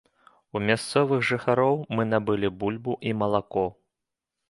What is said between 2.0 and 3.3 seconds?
набылі бульбу і